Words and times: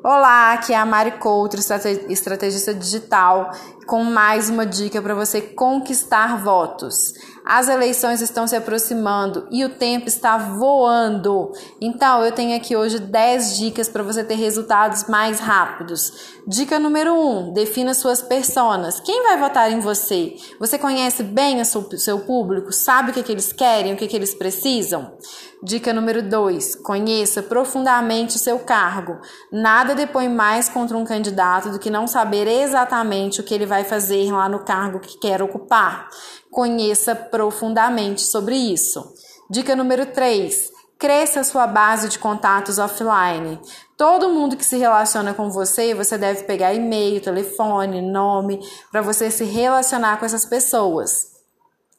Olá, 0.00 0.52
aqui 0.52 0.72
é 0.72 0.76
a 0.76 0.86
Mari 0.86 1.18
Couto, 1.18 1.56
estrategista 1.56 2.72
digital, 2.72 3.50
com 3.84 4.04
mais 4.04 4.48
uma 4.48 4.64
dica 4.64 5.02
para 5.02 5.12
você 5.12 5.40
conquistar 5.40 6.40
votos. 6.40 7.14
As 7.48 7.66
eleições 7.66 8.20
estão 8.20 8.46
se 8.46 8.54
aproximando 8.54 9.48
e 9.50 9.64
o 9.64 9.70
tempo 9.70 10.06
está 10.06 10.36
voando. 10.36 11.50
Então, 11.80 12.22
eu 12.22 12.30
tenho 12.30 12.54
aqui 12.54 12.76
hoje 12.76 12.98
10 12.98 13.56
dicas 13.56 13.88
para 13.88 14.02
você 14.02 14.22
ter 14.22 14.34
resultados 14.34 15.04
mais 15.08 15.40
rápidos. 15.40 16.12
Dica 16.46 16.78
número 16.78 17.14
1: 17.14 17.16
um, 17.48 17.52
defina 17.54 17.94
suas 17.94 18.20
personas. 18.20 19.00
Quem 19.00 19.22
vai 19.22 19.38
votar 19.38 19.72
em 19.72 19.80
você? 19.80 20.36
Você 20.60 20.76
conhece 20.76 21.22
bem 21.22 21.62
o 21.62 21.64
seu 21.64 22.18
público? 22.18 22.70
Sabe 22.70 23.12
o 23.12 23.14
que, 23.14 23.22
que 23.22 23.32
eles 23.32 23.50
querem, 23.50 23.94
o 23.94 23.96
que, 23.96 24.08
que 24.08 24.16
eles 24.16 24.34
precisam? 24.34 25.16
Dica 25.62 25.92
número 25.92 26.22
2: 26.22 26.76
conheça 26.76 27.42
profundamente 27.42 28.36
o 28.36 28.38
seu 28.38 28.58
cargo. 28.58 29.18
Nada 29.50 29.94
depõe 29.94 30.28
mais 30.28 30.68
contra 30.68 30.98
um 30.98 31.04
candidato 31.04 31.70
do 31.70 31.78
que 31.78 31.88
não 31.88 32.06
saber 32.06 32.46
exatamente 32.46 33.40
o 33.40 33.44
que 33.44 33.54
ele 33.54 33.64
vai 33.64 33.84
fazer 33.84 34.30
lá 34.30 34.50
no 34.50 34.60
cargo 34.60 35.00
que 35.00 35.18
quer 35.18 35.42
ocupar. 35.42 36.10
Conheça 36.50 37.14
profundamente 37.14 38.22
sobre 38.22 38.56
isso. 38.56 39.14
Dica 39.50 39.76
número 39.76 40.06
3: 40.06 40.70
cresça 40.98 41.40
a 41.40 41.44
sua 41.44 41.66
base 41.66 42.08
de 42.08 42.18
contatos 42.18 42.78
offline. 42.78 43.60
Todo 43.96 44.28
mundo 44.28 44.56
que 44.56 44.64
se 44.64 44.76
relaciona 44.76 45.32
com 45.32 45.50
você, 45.50 45.94
você 45.94 46.18
deve 46.18 46.44
pegar 46.44 46.74
e-mail, 46.74 47.20
telefone, 47.20 48.00
nome, 48.00 48.60
para 48.90 49.00
você 49.00 49.30
se 49.30 49.44
relacionar 49.44 50.18
com 50.18 50.26
essas 50.26 50.44
pessoas. 50.44 51.38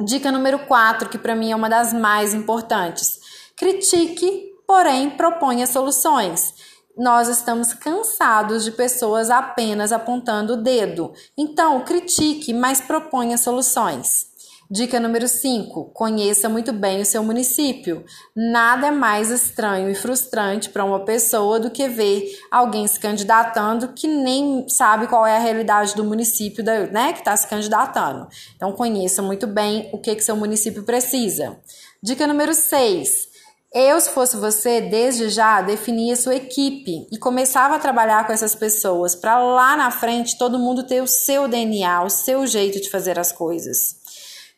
Dica 0.00 0.32
número 0.32 0.58
4, 0.60 1.08
que 1.08 1.18
para 1.18 1.34
mim 1.34 1.52
é 1.52 1.56
uma 1.56 1.68
das 1.68 1.92
mais 1.92 2.34
importantes. 2.34 3.20
Critique, 3.56 4.52
porém 4.66 5.10
proponha 5.10 5.66
soluções. 5.66 6.54
Nós 6.96 7.28
estamos 7.28 7.72
cansados 7.72 8.64
de 8.64 8.72
pessoas 8.72 9.30
apenas 9.30 9.92
apontando 9.92 10.54
o 10.54 10.62
dedo. 10.62 11.12
Então, 11.38 11.80
critique, 11.84 12.52
mas 12.52 12.80
proponha 12.80 13.38
soluções. 13.38 14.31
Dica 14.72 14.98
número 14.98 15.28
5: 15.28 15.90
conheça 15.92 16.48
muito 16.48 16.72
bem 16.72 17.02
o 17.02 17.04
seu 17.04 17.22
município. 17.22 18.06
Nada 18.34 18.86
é 18.86 18.90
mais 18.90 19.28
estranho 19.28 19.90
e 19.90 19.94
frustrante 19.94 20.70
para 20.70 20.82
uma 20.82 21.04
pessoa 21.04 21.60
do 21.60 21.70
que 21.70 21.86
ver 21.88 22.38
alguém 22.50 22.86
se 22.86 22.98
candidatando 22.98 23.88
que 23.88 24.08
nem 24.08 24.66
sabe 24.70 25.08
qual 25.08 25.26
é 25.26 25.36
a 25.36 25.40
realidade 25.40 25.94
do 25.94 26.02
município 26.02 26.64
né, 26.90 27.12
que 27.12 27.18
está 27.18 27.36
se 27.36 27.46
candidatando. 27.46 28.26
Então, 28.56 28.72
conheça 28.72 29.20
muito 29.20 29.46
bem 29.46 29.90
o 29.92 29.98
que, 29.98 30.14
que 30.14 30.24
seu 30.24 30.36
município 30.36 30.84
precisa. 30.84 31.58
Dica 32.02 32.26
número 32.26 32.54
6: 32.54 33.28
eu, 33.74 34.00
se 34.00 34.08
fosse 34.08 34.38
você, 34.38 34.80
desde 34.80 35.28
já 35.28 35.60
definia 35.60 36.16
sua 36.16 36.36
equipe 36.36 37.06
e 37.12 37.18
começava 37.18 37.76
a 37.76 37.78
trabalhar 37.78 38.26
com 38.26 38.32
essas 38.32 38.54
pessoas 38.54 39.14
para 39.14 39.38
lá 39.38 39.76
na 39.76 39.90
frente 39.90 40.38
todo 40.38 40.58
mundo 40.58 40.86
ter 40.86 41.02
o 41.02 41.06
seu 41.06 41.46
DNA, 41.46 42.02
o 42.04 42.08
seu 42.08 42.46
jeito 42.46 42.80
de 42.80 42.88
fazer 42.88 43.18
as 43.18 43.32
coisas. 43.32 44.01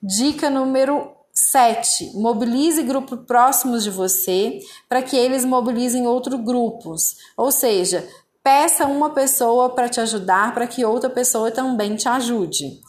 Dica 0.06 0.50
número 0.50 1.12
7. 1.32 2.12
Mobilize 2.16 2.82
grupos 2.82 3.20
próximos 3.26 3.84
de 3.84 3.90
você 3.90 4.58
para 4.86 5.00
que 5.00 5.16
eles 5.16 5.46
mobilizem 5.46 6.06
outros 6.06 6.38
grupos. 6.44 7.16
Ou 7.34 7.50
seja, 7.50 8.06
peça 8.42 8.84
uma 8.84 9.14
pessoa 9.14 9.70
para 9.70 9.88
te 9.88 10.02
ajudar 10.02 10.52
para 10.52 10.66
que 10.66 10.84
outra 10.84 11.08
pessoa 11.08 11.50
também 11.50 11.96
te 11.96 12.06
ajude. 12.06 12.82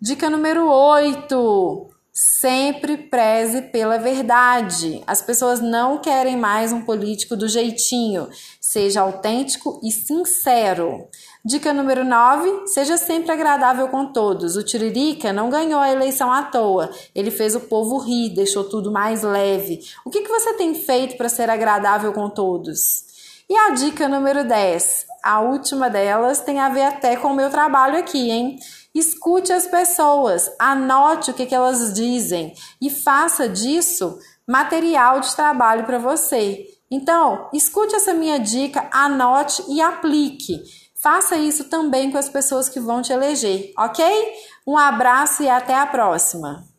Dica 0.00 0.30
número 0.30 0.70
8. 0.70 1.90
Sempre 2.12 2.96
preze 2.96 3.62
pela 3.62 3.96
verdade. 3.96 5.00
As 5.06 5.22
pessoas 5.22 5.60
não 5.60 5.98
querem 5.98 6.36
mais 6.36 6.72
um 6.72 6.82
político 6.82 7.36
do 7.36 7.48
jeitinho. 7.48 8.28
Seja 8.60 9.02
autêntico 9.02 9.80
e 9.82 9.92
sincero. 9.92 11.06
Dica 11.44 11.72
número 11.72 12.04
9: 12.04 12.66
seja 12.66 12.96
sempre 12.96 13.30
agradável 13.30 13.86
com 13.88 14.12
todos. 14.12 14.56
O 14.56 14.64
Tiririca 14.64 15.32
não 15.32 15.50
ganhou 15.50 15.80
a 15.80 15.92
eleição 15.92 16.32
à 16.32 16.42
toa. 16.42 16.90
Ele 17.14 17.30
fez 17.30 17.54
o 17.54 17.60
povo 17.60 17.98
rir, 17.98 18.34
deixou 18.34 18.64
tudo 18.64 18.90
mais 18.90 19.22
leve. 19.22 19.80
O 20.04 20.10
que, 20.10 20.22
que 20.22 20.28
você 20.28 20.54
tem 20.54 20.74
feito 20.74 21.16
para 21.16 21.28
ser 21.28 21.48
agradável 21.48 22.12
com 22.12 22.28
todos? 22.28 23.08
E 23.48 23.56
a 23.56 23.70
dica 23.70 24.08
número 24.08 24.44
10: 24.44 25.06
a 25.22 25.40
última 25.40 25.88
delas 25.88 26.40
tem 26.40 26.58
a 26.58 26.68
ver 26.68 26.82
até 26.82 27.16
com 27.16 27.28
o 27.28 27.34
meu 27.34 27.50
trabalho 27.50 27.98
aqui, 27.98 28.30
hein? 28.30 28.58
Escute 28.94 29.52
as 29.52 29.66
pessoas, 29.66 30.50
anote 30.58 31.30
o 31.30 31.34
que, 31.34 31.46
que 31.46 31.54
elas 31.54 31.92
dizem 31.92 32.54
e 32.80 32.90
faça 32.90 33.48
disso 33.48 34.18
material 34.46 35.20
de 35.20 35.34
trabalho 35.36 35.84
para 35.84 35.98
você. 35.98 36.66
Então, 36.90 37.48
escute 37.52 37.94
essa 37.94 38.12
minha 38.12 38.38
dica, 38.38 38.88
anote 38.92 39.62
e 39.68 39.80
aplique. 39.80 40.60
Faça 41.00 41.36
isso 41.36 41.64
também 41.64 42.10
com 42.10 42.18
as 42.18 42.28
pessoas 42.28 42.68
que 42.68 42.80
vão 42.80 43.00
te 43.00 43.12
eleger, 43.12 43.72
ok? 43.78 44.04
Um 44.66 44.76
abraço 44.76 45.42
e 45.42 45.48
até 45.48 45.74
a 45.74 45.86
próxima! 45.86 46.69